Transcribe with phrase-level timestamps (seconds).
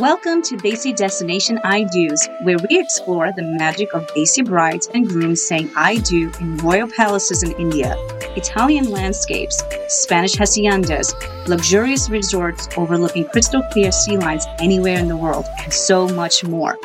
[0.00, 5.08] Welcome to Desi Destination I Do's, where we explore the magic of Desi brides and
[5.08, 7.96] grooms saying I do in royal palaces in India,
[8.36, 11.14] Italian landscapes, Spanish haciendas,
[11.48, 16.76] luxurious resorts overlooking crystal clear sea lines anywhere in the world, and so much more.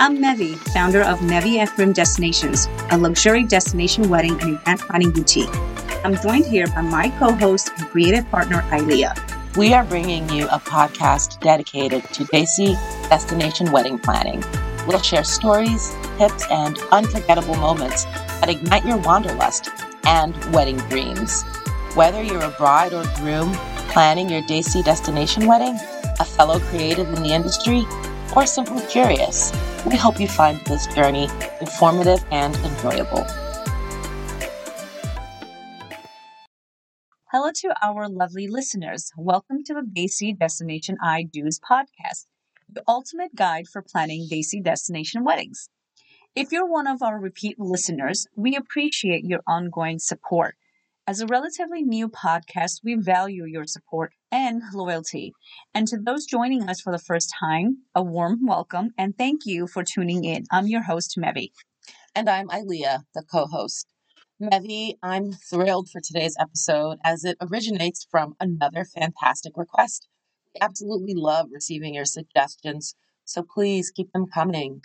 [0.00, 1.78] I'm Mevy, founder of Mevy F.
[1.78, 5.54] Rim Destinations, a luxury destination wedding and event planning boutique.
[6.04, 10.60] I'm joined here by my co-host and creative partner, Ilea we are bringing you a
[10.60, 12.74] podcast dedicated to Desi
[13.08, 14.44] destination wedding planning.
[14.86, 19.70] We'll share stories, tips, and unforgettable moments that ignite your wanderlust
[20.04, 21.42] and wedding dreams.
[21.94, 23.54] Whether you're a bride or groom
[23.88, 25.78] planning your Desi destination wedding,
[26.20, 27.86] a fellow creative in the industry,
[28.36, 29.52] or simply curious,
[29.86, 31.30] we hope you find this journey
[31.62, 33.26] informative and enjoyable.
[37.30, 39.12] Hello to our lovely listeners.
[39.16, 42.26] Welcome to the Desi Destination I Do's podcast,
[42.68, 45.68] the ultimate guide for planning Desi destination weddings.
[46.34, 50.56] If you're one of our repeat listeners, we appreciate your ongoing support.
[51.06, 55.32] As a relatively new podcast, we value your support and loyalty.
[55.74, 59.66] And to those joining us for the first time, a warm welcome and thank you
[59.66, 60.44] for tuning in.
[60.52, 61.52] I'm your host, Mevy.
[62.14, 63.86] And I'm Ilea, the co host.
[64.40, 70.08] Mevy, I'm thrilled for today's episode as it originates from another fantastic request.
[70.54, 72.94] We absolutely love receiving your suggestions,
[73.26, 74.80] so please keep them coming.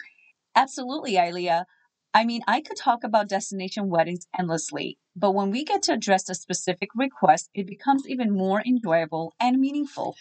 [0.55, 1.66] Absolutely, Ilea.
[2.13, 6.30] I mean, I could talk about destination weddings endlessly, but when we get to address
[6.30, 10.15] a specific request, it becomes even more enjoyable and meaningful.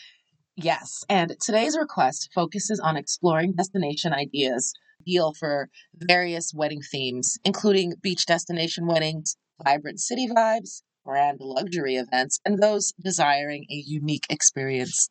[0.56, 7.94] Yes, and today's request focuses on exploring destination ideas ideal for various wedding themes, including
[8.02, 15.10] beach destination weddings, vibrant city vibes, grand luxury events, and those desiring a unique experience.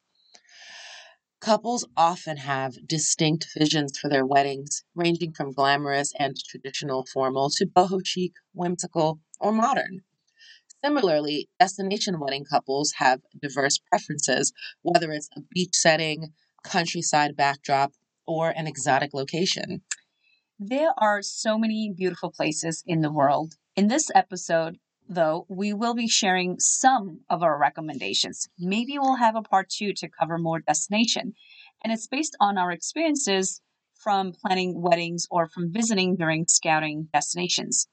[1.42, 7.66] Couples often have distinct visions for their weddings, ranging from glamorous and traditional formal to
[7.66, 10.02] boho chic, whimsical, or modern.
[10.83, 14.52] Similarly, destination wedding couples have diverse preferences,
[14.82, 16.33] whether it's a beach setting,
[16.64, 17.94] countryside backdrop,
[18.30, 19.82] or an exotic location.
[20.60, 23.56] There are so many beautiful places in the world.
[23.76, 28.48] In this episode, though, we will be sharing some of our recommendations.
[28.60, 31.34] Maybe we'll have a part two to cover more destination.
[31.84, 33.62] And it's based on our experiences
[33.95, 37.88] from planning weddings or from visiting during scouting destinations.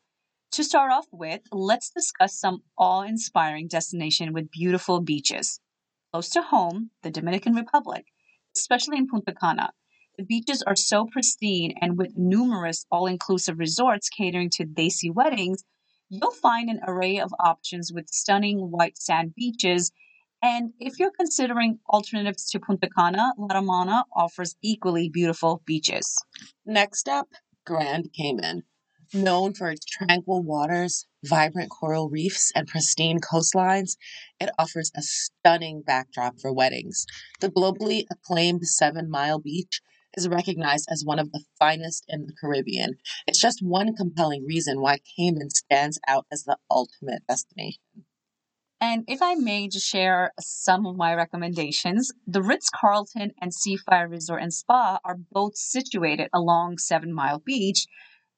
[0.52, 5.60] To start off with, let's discuss some awe inspiring destination with beautiful beaches.
[6.12, 8.04] Close to home, the Dominican Republic,
[8.54, 9.72] especially in Punta Cana.
[10.18, 15.62] The beaches are so pristine, and with numerous all inclusive resorts catering to Desi weddings,
[16.08, 19.92] you'll find an array of options with stunning white sand beaches.
[20.40, 26.16] And if you're considering alternatives to Punta Cana, La Romana offers equally beautiful beaches.
[26.64, 27.28] Next up,
[27.66, 28.62] Grand Cayman.
[29.12, 33.96] Known for its tranquil waters, vibrant coral reefs, and pristine coastlines,
[34.40, 37.04] it offers a stunning backdrop for weddings.
[37.40, 39.82] The globally acclaimed Seven Mile Beach
[40.16, 42.94] is recognized as one of the finest in the Caribbean.
[43.26, 47.80] It's just one compelling reason why Cayman stands out as the ultimate destination.
[48.80, 54.10] And if I may just share some of my recommendations, the Ritz Carlton and Seafire
[54.10, 57.86] Resort and Spa are both situated along Seven Mile Beach,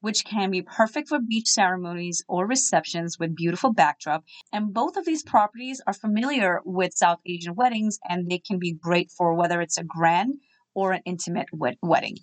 [0.01, 4.23] which can be perfect for beach ceremonies or receptions with beautiful backdrop.
[4.53, 8.73] And both of these properties are familiar with South Asian weddings and they can be
[8.73, 10.35] great for whether it's a grand
[10.79, 12.17] or an intimate wed- wedding.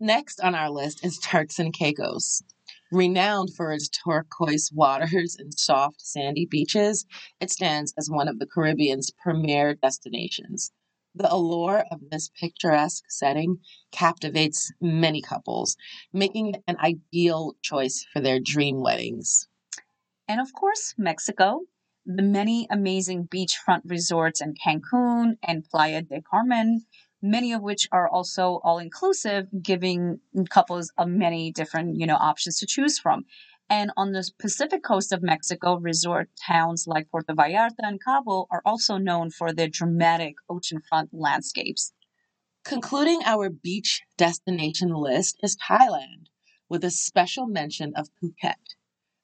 [0.00, 2.42] Next on our list is Turks and Caicos.
[2.90, 7.06] Renowned for its turquoise waters and soft sandy beaches,
[7.40, 10.72] it stands as one of the Caribbean's premier destinations.
[11.14, 13.58] The allure of this picturesque setting
[13.92, 15.76] captivates many couples,
[16.12, 19.46] making it an ideal choice for their dream weddings.
[20.26, 21.60] And of course, Mexico.
[22.04, 26.84] The many amazing beachfront resorts in Cancun and Playa del Carmen
[27.22, 30.20] many of which are also all inclusive, giving
[30.50, 33.24] couples many different, you know, options to choose from.
[33.68, 38.62] And on the Pacific coast of Mexico, resort towns like Puerto Vallarta and Cabo are
[38.64, 41.92] also known for their dramatic oceanfront landscapes.
[42.64, 46.26] Concluding our beach destination list is Thailand,
[46.68, 48.76] with a special mention of Phuket.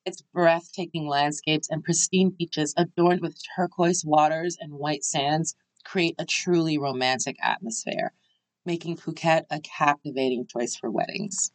[0.04, 6.24] Its breathtaking landscapes and pristine beaches adorned with turquoise waters and white sands create a
[6.24, 8.12] truly romantic atmosphere,
[8.64, 11.52] making Phuket a captivating choice for weddings.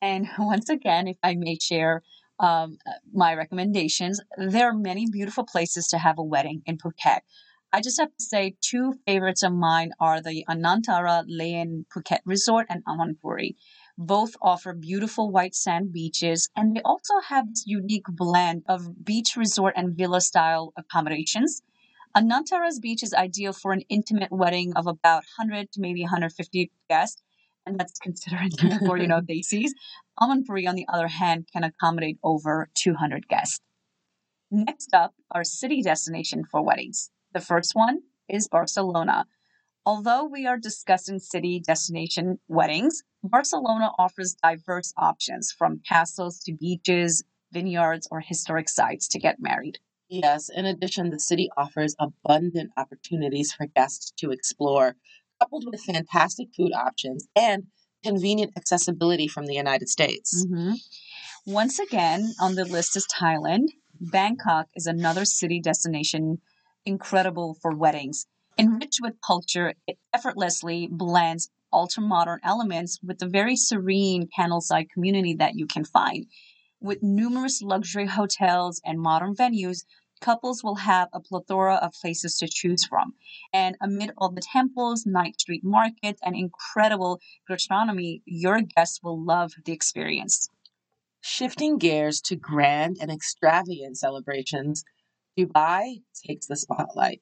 [0.00, 2.02] And once again, if I may share
[2.38, 2.78] um,
[3.12, 7.20] my recommendations, there are many beautiful places to have a wedding in Phuket.
[7.72, 12.66] I just have to say, two favorites of mine are the Anantara Layan Phuket Resort
[12.70, 13.56] and Amanpuri.
[13.98, 19.36] Both offer beautiful white sand beaches, and they also have this unique blend of beach
[19.36, 21.62] resort and villa style accommodations.
[22.16, 27.22] Anantara's beach is ideal for an intimate wedding of about 100 to maybe 150 guests,
[27.66, 28.50] and that's considering
[28.86, 29.72] for, you know, Desis.
[30.18, 33.60] Amanpuri, on the other hand, can accommodate over 200 guests.
[34.50, 37.10] Next up, our city destination for weddings.
[37.34, 39.26] The first one is Barcelona.
[39.84, 47.22] Although we are discussing city destination weddings, Barcelona offers diverse options from castles to beaches,
[47.52, 49.80] vineyards, or historic sites to get married.
[50.08, 54.96] Yes, in addition, the city offers abundant opportunities for guests to explore,
[55.40, 57.64] coupled with fantastic food options and
[58.04, 60.46] convenient accessibility from the United States.
[60.46, 60.74] Mm-hmm.
[61.46, 63.68] Once again, on the list is Thailand.
[64.00, 66.38] Bangkok is another city destination
[66.84, 68.26] incredible for weddings.
[68.58, 75.34] Enriched with culture, it effortlessly blends ultra modern elements with the very serene candleside community
[75.34, 76.26] that you can find.
[76.86, 79.84] With numerous luxury hotels and modern venues,
[80.20, 83.14] couples will have a plethora of places to choose from.
[83.52, 87.18] And amid all the temples, night street markets, and incredible
[87.48, 90.48] gastronomy, your guests will love the experience.
[91.20, 94.84] Shifting gears to grand and extravagant celebrations,
[95.36, 97.20] Dubai takes the spotlight.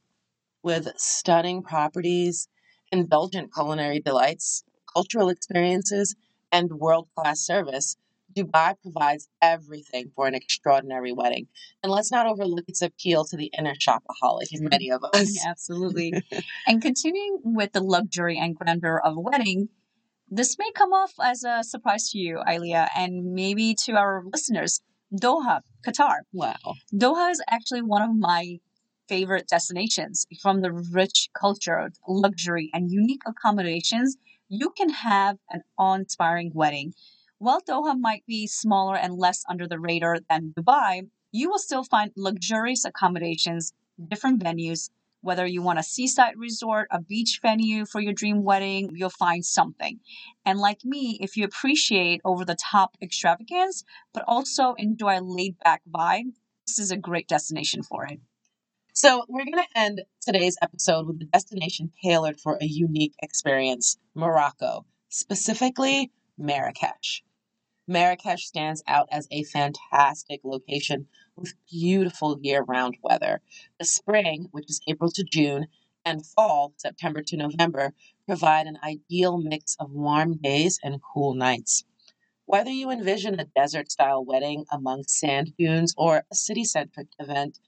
[0.63, 2.49] With stunning properties,
[2.93, 4.63] indulgent culinary delights,
[4.95, 6.15] cultural experiences,
[6.53, 7.97] and world class service,
[8.35, 11.47] Dubai provides everything for an extraordinary wedding.
[11.83, 14.69] And let's not overlook its appeal to the inner shopaholic in mm-hmm.
[14.69, 15.45] many of us.
[15.47, 16.13] Absolutely.
[16.67, 19.69] and continuing with the luxury and grandeur of a wedding,
[20.31, 24.81] this may come off as a surprise to you, Ilea, and maybe to our listeners.
[25.15, 26.21] Doha, Qatar.
[26.33, 26.75] Wow.
[26.93, 28.59] Doha is actually one of my
[29.09, 34.17] favorite destinations from the rich culture, luxury, and unique accommodations.
[34.49, 36.95] You can have an awe inspiring wedding.
[37.39, 41.83] While Doha might be smaller and less under the radar than Dubai, you will still
[41.83, 43.73] find luxurious accommodations,
[44.09, 44.91] different venues.
[45.21, 49.45] Whether you want a seaside resort, a beach venue for your dream wedding, you'll find
[49.45, 49.99] something.
[50.45, 53.83] And like me, if you appreciate over the top extravagance,
[54.13, 56.35] but also enjoy a laid back vibe,
[56.69, 58.21] this is a great destination for it.
[58.93, 63.99] So, we're going to end today's episode with a destination tailored for a unique experience
[64.15, 67.23] Morocco, specifically Marrakesh.
[67.87, 73.43] Marrakesh stands out as a fantastic location with beautiful year round weather.
[73.79, 75.67] The spring, which is April to June,
[76.05, 77.95] and fall, September to November,
[78.27, 81.85] provide an ideal mix of warm days and cool nights.
[82.47, 87.59] Whether you envision a desert style wedding among sand dunes or a city centric event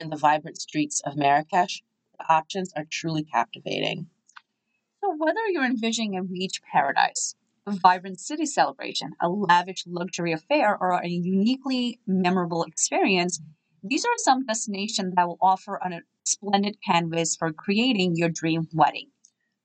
[0.00, 1.82] in the vibrant streets of Marrakesh,
[2.18, 4.08] the options are truly captivating.
[5.00, 7.34] So, whether you're envisioning a beach paradise,
[7.66, 13.40] a vibrant city celebration, a lavish luxury affair, or a uniquely memorable experience,
[13.82, 19.10] these are some destinations that will offer a splendid canvas for creating your dream wedding.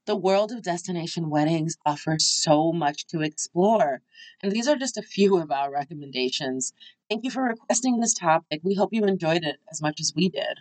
[0.05, 4.01] The world of destination weddings offers so much to explore,
[4.41, 6.73] and these are just a few of our recommendations.
[7.09, 8.61] Thank you for requesting this topic.
[8.63, 10.59] We hope you enjoyed it as much as we did.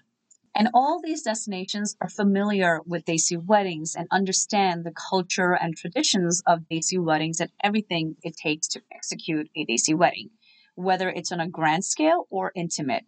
[0.58, 6.42] And all these destinations are familiar with Desi weddings and understand the culture and traditions
[6.48, 10.30] of Desi weddings and everything it takes to execute a Desi wedding,
[10.74, 13.04] whether it's on a grand scale or intimate.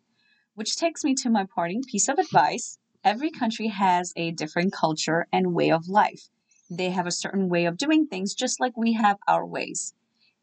[0.54, 2.78] Which takes me to my parting piece of advice.
[3.02, 6.28] Every country has a different culture and way of life.
[6.70, 9.92] They have a certain way of doing things just like we have our ways.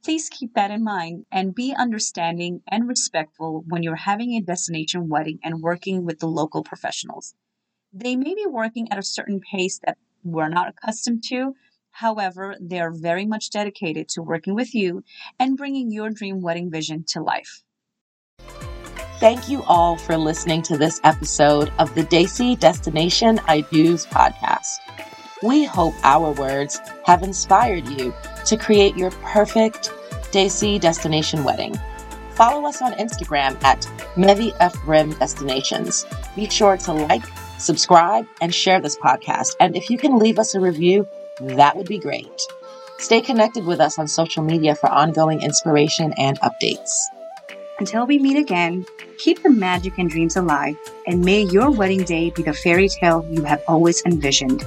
[0.07, 5.09] Please keep that in mind and be understanding and respectful when you're having a destination
[5.09, 7.35] wedding and working with the local professionals.
[7.91, 11.55] They may be working at a certain pace that we're not accustomed to.
[11.91, 15.03] However, they are very much dedicated to working with you
[15.41, 17.63] and bringing your dream wedding vision to life.
[19.19, 24.77] Thank you all for listening to this episode of the Desi Destination I Do's podcast.
[25.43, 28.13] We hope our words have inspired you
[28.45, 29.91] to create your perfect
[30.31, 31.77] Desi destination wedding.
[32.31, 33.81] Follow us on Instagram at
[34.15, 34.75] Mevy F.
[34.85, 36.05] Rim Destinations.
[36.35, 37.23] Be sure to like,
[37.57, 39.55] subscribe, and share this podcast.
[39.59, 41.07] And if you can leave us a review,
[41.41, 42.41] that would be great.
[42.99, 46.91] Stay connected with us on social media for ongoing inspiration and updates.
[47.79, 48.85] Until we meet again,
[49.19, 53.25] keep the magic and dreams alive, and may your wedding day be the fairy tale
[53.29, 54.65] you have always envisioned.